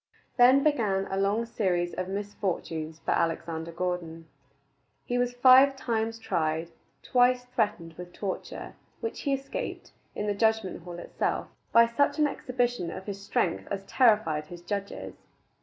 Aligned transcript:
Then 0.35 0.63
began 0.63 1.07
a 1.11 1.15
long 1.19 1.45
series 1.45 1.93
of 1.93 2.07
misfortunes 2.07 2.97
for 3.05 3.11
Alexander 3.11 3.71
Gordon. 3.71 4.25
He 5.05 5.19
was 5.19 5.35
five 5.35 5.75
times 5.75 6.17
tried, 6.17 6.71
twice 7.03 7.45
threatened 7.45 7.93
with 7.99 8.11
torture 8.11 8.73
which 8.99 9.19
he 9.21 9.33
escaped, 9.35 9.91
in 10.15 10.25
the 10.25 10.33
judgment 10.33 10.85
hall 10.85 10.97
itself, 10.97 11.49
by 11.71 11.85
such 11.85 12.17
an 12.17 12.25
exhibition 12.25 12.89
of 12.89 13.05
his 13.05 13.19
great 13.19 13.57
strength 13.57 13.67
as 13.69 13.83
terrified 13.85 14.47
his 14.47 14.63
judges. 14.63 15.13